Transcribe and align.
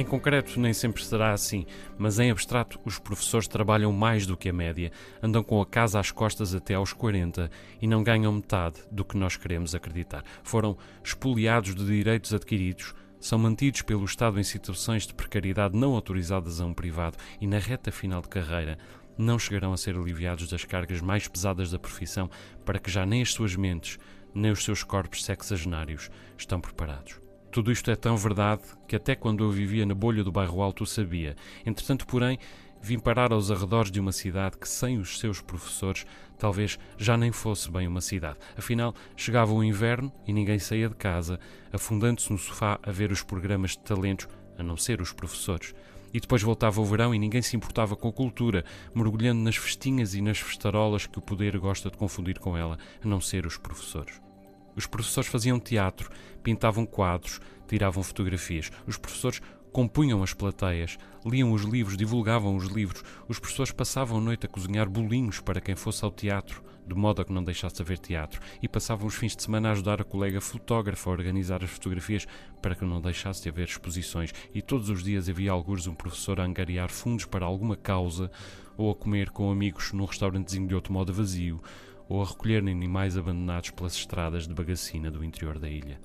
Em 0.00 0.04
concreto, 0.06 0.58
nem 0.58 0.72
sempre 0.72 1.04
será 1.04 1.34
assim, 1.34 1.66
mas 1.98 2.18
em 2.18 2.30
abstrato, 2.30 2.80
os 2.86 2.98
professores 2.98 3.46
trabalham 3.46 3.92
mais 3.92 4.24
do 4.24 4.34
que 4.34 4.48
a 4.48 4.52
média, 4.52 4.90
andam 5.22 5.42
com 5.42 5.60
a 5.60 5.66
casa 5.66 6.00
às 6.00 6.10
costas 6.10 6.54
até 6.54 6.72
aos 6.72 6.94
40 6.94 7.50
e 7.82 7.86
não 7.86 8.02
ganham 8.02 8.32
metade 8.32 8.80
do 8.90 9.04
que 9.04 9.18
nós 9.18 9.36
queremos 9.36 9.74
acreditar. 9.74 10.24
Foram 10.42 10.74
expoliados 11.04 11.74
de 11.74 11.84
direitos 11.84 12.32
adquiridos, 12.32 12.94
são 13.20 13.38
mantidos 13.38 13.82
pelo 13.82 14.06
Estado 14.06 14.40
em 14.40 14.42
situações 14.42 15.06
de 15.06 15.12
precariedade 15.12 15.76
não 15.76 15.92
autorizadas 15.92 16.62
a 16.62 16.64
um 16.64 16.72
privado 16.72 17.18
e, 17.38 17.46
na 17.46 17.58
reta 17.58 17.92
final 17.92 18.22
de 18.22 18.30
carreira, 18.30 18.78
não 19.18 19.38
chegarão 19.38 19.74
a 19.74 19.76
ser 19.76 19.96
aliviados 19.96 20.48
das 20.48 20.64
cargas 20.64 21.02
mais 21.02 21.28
pesadas 21.28 21.70
da 21.70 21.78
profissão 21.78 22.30
para 22.64 22.78
que 22.78 22.90
já 22.90 23.04
nem 23.04 23.20
as 23.20 23.34
suas 23.34 23.54
mentes, 23.54 23.98
nem 24.34 24.50
os 24.50 24.64
seus 24.64 24.82
corpos 24.82 25.26
sexagenários 25.26 26.10
estão 26.38 26.58
preparados. 26.58 27.20
Tudo 27.50 27.72
isto 27.72 27.90
é 27.90 27.96
tão 27.96 28.16
verdade 28.16 28.62
que 28.86 28.94
até 28.94 29.16
quando 29.16 29.42
eu 29.42 29.50
vivia 29.50 29.84
na 29.84 29.92
bolha 29.92 30.22
do 30.22 30.30
bairro 30.30 30.62
alto 30.62 30.84
o 30.84 30.86
sabia. 30.86 31.34
Entretanto, 31.66 32.06
porém, 32.06 32.38
vim 32.80 32.96
parar 32.96 33.32
aos 33.32 33.50
arredores 33.50 33.90
de 33.90 33.98
uma 33.98 34.12
cidade 34.12 34.56
que, 34.56 34.68
sem 34.68 34.98
os 34.98 35.18
seus 35.18 35.40
professores, 35.40 36.06
talvez 36.38 36.78
já 36.96 37.16
nem 37.16 37.32
fosse 37.32 37.68
bem 37.68 37.88
uma 37.88 38.00
cidade. 38.00 38.38
Afinal, 38.56 38.94
chegava 39.16 39.52
o 39.52 39.64
inverno 39.64 40.12
e 40.28 40.32
ninguém 40.32 40.60
saía 40.60 40.88
de 40.88 40.94
casa, 40.94 41.40
afundando-se 41.72 42.30
no 42.30 42.38
sofá 42.38 42.78
a 42.84 42.92
ver 42.92 43.10
os 43.10 43.24
programas 43.24 43.72
de 43.72 43.80
talentos, 43.80 44.28
a 44.56 44.62
não 44.62 44.76
ser 44.76 45.00
os 45.00 45.12
professores. 45.12 45.74
E 46.14 46.20
depois 46.20 46.42
voltava 46.42 46.80
o 46.80 46.84
verão 46.84 47.12
e 47.12 47.18
ninguém 47.18 47.42
se 47.42 47.56
importava 47.56 47.96
com 47.96 48.06
a 48.06 48.12
cultura, 48.12 48.64
mergulhando 48.94 49.42
nas 49.42 49.56
festinhas 49.56 50.14
e 50.14 50.22
nas 50.22 50.38
festarolas 50.38 51.04
que 51.04 51.18
o 51.18 51.22
poder 51.22 51.58
gosta 51.58 51.90
de 51.90 51.96
confundir 51.96 52.38
com 52.38 52.56
ela, 52.56 52.78
a 53.02 53.08
não 53.08 53.20
ser 53.20 53.44
os 53.44 53.56
professores. 53.56 54.20
Os 54.80 54.86
professores 54.86 55.28
faziam 55.28 55.60
teatro, 55.60 56.10
pintavam 56.42 56.86
quadros, 56.86 57.38
tiravam 57.68 58.02
fotografias. 58.02 58.70
Os 58.86 58.96
professores 58.96 59.42
compunham 59.70 60.22
as 60.22 60.32
plateias, 60.32 60.96
liam 61.22 61.52
os 61.52 61.64
livros, 61.64 61.98
divulgavam 61.98 62.56
os 62.56 62.64
livros. 62.64 63.04
Os 63.28 63.38
professores 63.38 63.72
passavam 63.72 64.16
a 64.16 64.20
noite 64.22 64.46
a 64.46 64.48
cozinhar 64.48 64.88
bolinhos 64.88 65.38
para 65.38 65.60
quem 65.60 65.76
fosse 65.76 66.02
ao 66.02 66.10
teatro, 66.10 66.64
de 66.86 66.94
modo 66.94 67.20
a 67.20 67.26
que 67.26 67.32
não 67.32 67.44
deixasse 67.44 67.76
de 67.76 67.82
haver 67.82 67.98
teatro, 67.98 68.40
e 68.62 68.66
passavam 68.66 69.06
os 69.06 69.14
fins 69.14 69.36
de 69.36 69.42
semana 69.42 69.68
a 69.68 69.72
ajudar 69.72 70.00
a 70.00 70.04
colega 70.04 70.40
fotógrafa 70.40 71.10
a 71.10 71.12
organizar 71.12 71.62
as 71.62 71.68
fotografias 71.68 72.26
para 72.62 72.74
que 72.74 72.86
não 72.86 73.02
deixasse 73.02 73.42
de 73.42 73.50
haver 73.50 73.68
exposições. 73.68 74.32
E 74.54 74.62
todos 74.62 74.88
os 74.88 75.04
dias 75.04 75.28
havia 75.28 75.52
alguns 75.52 75.86
um 75.86 75.94
professor 75.94 76.40
a 76.40 76.44
angariar 76.44 76.88
fundos 76.88 77.26
para 77.26 77.44
alguma 77.44 77.76
causa 77.76 78.30
ou 78.78 78.90
a 78.90 78.94
comer 78.94 79.28
com 79.28 79.52
amigos 79.52 79.92
num 79.92 80.06
restaurantezinho 80.06 80.66
de 80.66 80.74
automóvel 80.74 81.14
vazio 81.14 81.60
ou 82.10 82.20
a 82.20 82.26
recolher 82.26 82.58
animais 82.58 83.16
abandonados 83.16 83.70
pelas 83.70 83.94
estradas 83.94 84.48
de 84.48 84.52
bagacina 84.52 85.12
do 85.12 85.24
interior 85.24 85.60
da 85.60 85.70
ilha. 85.70 86.00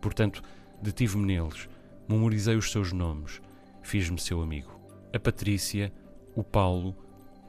Portanto, 0.00 0.40
detive-me 0.80 1.26
neles, 1.26 1.68
memorizei 2.08 2.54
os 2.54 2.70
seus 2.70 2.92
nomes, 2.92 3.42
fiz-me 3.82 4.20
seu 4.20 4.40
amigo. 4.40 4.80
A 5.12 5.18
Patrícia, 5.18 5.92
o 6.36 6.44
Paulo, 6.44 6.96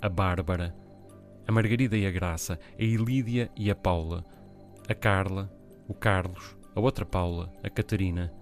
a 0.02 0.10
Bárbara, 0.10 0.76
a 1.48 1.52
Margarida 1.52 1.96
e 1.96 2.08
a 2.08 2.12
Graça, 2.12 2.60
a 2.80 2.84
Ilídia 2.84 3.52
e 3.56 3.70
a 3.70 3.76
Paula, 3.76 4.26
a 4.90 4.96
Carla, 4.96 5.54
o 5.88 5.94
Carlos, 5.94 6.58
a 6.76 6.80
outra 6.80 7.06
Paula, 7.06 7.54
a 7.64 7.70
Catarina, 7.70 8.34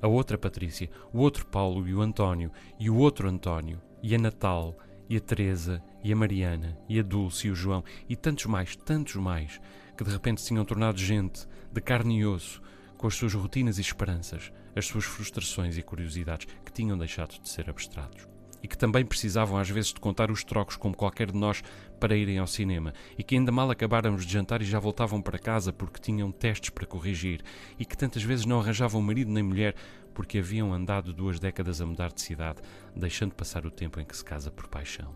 a 0.00 0.06
outra 0.06 0.38
Patrícia, 0.38 0.88
o 1.12 1.18
outro 1.18 1.44
Paulo 1.46 1.88
e 1.88 1.94
o 1.94 2.00
António, 2.00 2.52
e 2.78 2.88
o 2.88 2.96
outro 2.96 3.28
António, 3.28 3.80
e 4.00 4.14
a 4.14 4.18
Natal, 4.18 4.76
e 5.12 5.16
a 5.18 5.20
Teresa, 5.20 5.84
e 6.02 6.10
a 6.10 6.16
Mariana, 6.16 6.78
e 6.88 6.98
a 6.98 7.02
Dulce, 7.02 7.46
e 7.46 7.50
o 7.50 7.54
João, 7.54 7.84
e 8.08 8.16
tantos 8.16 8.46
mais, 8.46 8.74
tantos 8.74 9.14
mais, 9.16 9.60
que 9.94 10.02
de 10.02 10.10
repente 10.10 10.40
se 10.40 10.48
tinham 10.48 10.64
tornado 10.64 10.98
gente, 10.98 11.46
de 11.70 11.80
carne 11.82 12.20
e 12.20 12.24
osso, 12.24 12.62
com 12.96 13.08
as 13.08 13.14
suas 13.14 13.34
rotinas 13.34 13.76
e 13.76 13.82
esperanças, 13.82 14.50
as 14.74 14.86
suas 14.86 15.04
frustrações 15.04 15.76
e 15.76 15.82
curiosidades, 15.82 16.46
que 16.64 16.72
tinham 16.72 16.96
deixado 16.96 17.38
de 17.42 17.46
ser 17.46 17.68
abstratos. 17.68 18.31
E 18.62 18.68
que 18.68 18.78
também 18.78 19.04
precisavam 19.04 19.58
às 19.58 19.68
vezes 19.68 19.92
de 19.92 20.00
contar 20.00 20.30
os 20.30 20.44
trocos 20.44 20.76
como 20.76 20.96
qualquer 20.96 21.32
de 21.32 21.38
nós 21.38 21.62
para 21.98 22.16
irem 22.16 22.38
ao 22.38 22.46
cinema, 22.46 22.92
e 23.18 23.22
que 23.22 23.34
ainda 23.34 23.50
mal 23.50 23.70
acabáramos 23.70 24.24
de 24.24 24.32
jantar 24.32 24.62
e 24.62 24.64
já 24.64 24.78
voltavam 24.78 25.20
para 25.20 25.38
casa 25.38 25.72
porque 25.72 26.00
tinham 26.00 26.30
testes 26.30 26.70
para 26.70 26.86
corrigir, 26.86 27.42
e 27.78 27.84
que 27.84 27.96
tantas 27.96 28.22
vezes 28.22 28.46
não 28.46 28.60
arranjavam 28.60 29.02
marido 29.02 29.30
nem 29.30 29.42
mulher 29.42 29.74
porque 30.12 30.38
haviam 30.38 30.72
andado 30.72 31.12
duas 31.12 31.38
décadas 31.38 31.80
a 31.80 31.86
mudar 31.86 32.12
de 32.12 32.20
cidade, 32.20 32.60
deixando 32.94 33.34
passar 33.34 33.66
o 33.66 33.70
tempo 33.70 34.00
em 34.00 34.04
que 34.04 34.16
se 34.16 34.24
casa 34.24 34.50
por 34.50 34.68
paixão. 34.68 35.14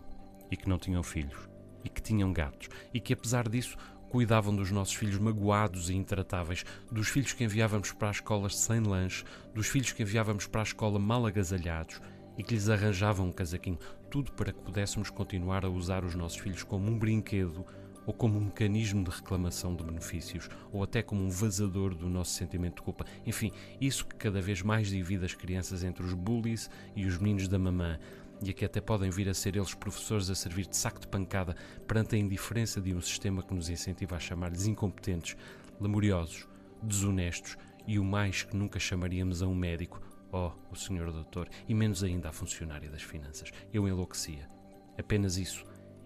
E 0.49 0.57
que 0.57 0.67
não 0.67 0.77
tinham 0.77 1.03
filhos. 1.03 1.49
E 1.83 1.89
que 1.89 2.01
tinham 2.01 2.33
gatos. 2.33 2.69
E 2.93 2.99
que, 2.99 3.13
apesar 3.13 3.47
disso, 3.47 3.77
cuidavam 4.09 4.55
dos 4.55 4.71
nossos 4.71 4.95
filhos 4.95 5.19
magoados 5.19 5.89
e 5.89 5.95
intratáveis, 5.95 6.63
dos 6.91 7.09
filhos 7.09 7.33
que 7.33 7.43
enviávamos 7.43 7.91
para 7.91 8.09
as 8.09 8.17
escolas 8.17 8.57
sem 8.57 8.79
lanche, 8.79 9.23
dos 9.53 9.67
filhos 9.67 9.91
que 9.91 10.03
enviávamos 10.03 10.47
para 10.47 10.61
a 10.61 10.63
escola 10.63 10.97
mal 10.97 11.25
agasalhados 11.25 12.01
e 12.37 12.43
que 12.43 12.53
lhes 12.53 12.69
arranjavam 12.69 13.27
um 13.27 13.31
casaquinho, 13.31 13.79
tudo 14.09 14.31
para 14.33 14.53
que 14.53 14.61
pudéssemos 14.61 15.09
continuar 15.09 15.65
a 15.65 15.69
usar 15.69 16.05
os 16.05 16.15
nossos 16.15 16.37
filhos 16.37 16.63
como 16.63 16.89
um 16.89 16.97
brinquedo 16.97 17.65
ou 18.07 18.13
como 18.13 18.39
um 18.39 18.45
mecanismo 18.45 19.03
de 19.03 19.11
reclamação 19.11 19.75
de 19.75 19.83
benefícios, 19.83 20.49
ou 20.71 20.81
até 20.81 21.03
como 21.03 21.21
um 21.21 21.29
vazador 21.29 21.93
do 21.93 22.07
nosso 22.07 22.31
sentimento 22.31 22.77
de 22.77 22.81
culpa. 22.83 23.05
Enfim, 23.25 23.51
isso 23.81 24.05
que 24.05 24.15
cada 24.15 24.41
vez 24.41 24.61
mais 24.61 24.87
divide 24.87 25.25
as 25.25 25.33
crianças 25.33 25.83
entre 25.83 26.05
os 26.05 26.13
bullies 26.13 26.69
e 26.95 27.05
os 27.05 27.17
meninos 27.17 27.49
da 27.49 27.59
mamã, 27.59 27.99
e 28.41 28.49
a 28.49 28.53
que 28.53 28.63
até 28.63 28.79
podem 28.79 29.09
vir 29.09 29.27
a 29.27 29.33
ser 29.33 29.57
eles 29.57 29.73
professores 29.73 30.29
a 30.29 30.35
servir 30.35 30.67
de 30.67 30.77
saco 30.77 31.01
de 31.01 31.07
pancada 31.07 31.53
perante 31.85 32.15
a 32.15 32.19
indiferença 32.19 32.79
de 32.79 32.93
um 32.93 33.01
sistema 33.01 33.43
que 33.43 33.53
nos 33.53 33.67
incentiva 33.67 34.15
a 34.15 34.19
chamar-lhes 34.19 34.67
incompetentes, 34.67 35.35
lamuriosos, 35.77 36.47
desonestos 36.81 37.57
e 37.85 37.99
o 37.99 38.05
mais 38.05 38.43
que 38.43 38.55
nunca 38.55 38.79
chamaríamos 38.79 39.41
a 39.41 39.47
um 39.47 39.55
médico, 39.55 40.01
oh, 40.31 40.51
o 40.71 40.75
senhor 40.75 41.11
doutor, 41.11 41.49
e 41.67 41.73
menos 41.73 42.03
ainda 42.03 42.29
a 42.29 42.33
funcionária 42.33 42.89
das 42.89 43.01
finanças. 43.01 43.51
Eu 43.73 43.87
enlouquecia. 43.87 44.49
Apenas 44.97 45.37
isso. 45.37 45.65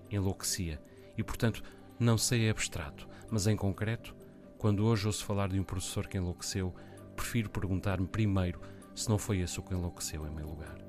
Enlouquecia. 0.09 0.81
E, 1.17 1.23
portanto, 1.23 1.63
não 1.99 2.17
sei 2.17 2.49
abstrato, 2.49 3.07
mas 3.29 3.47
em 3.47 3.55
concreto, 3.55 4.15
quando 4.57 4.85
hoje 4.85 5.07
ouço 5.07 5.25
falar 5.25 5.49
de 5.49 5.59
um 5.59 5.63
professor 5.63 6.07
que 6.07 6.17
enlouqueceu, 6.17 6.73
prefiro 7.15 7.49
perguntar-me 7.49 8.07
primeiro 8.07 8.59
se 8.95 9.09
não 9.09 9.17
foi 9.17 9.39
esse 9.39 9.59
o 9.59 9.63
que 9.63 9.73
enlouqueceu 9.73 10.25
em 10.25 10.31
meu 10.31 10.47
lugar. 10.47 10.81